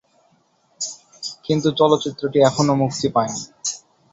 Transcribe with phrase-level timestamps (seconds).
[1.45, 3.41] কিন্তু চলচ্চিত্রটি এখনও মুক্তি পায়নি।